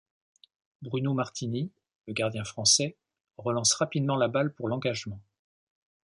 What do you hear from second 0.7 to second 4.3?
Bruno Martini, le gardien français, relance rapidement la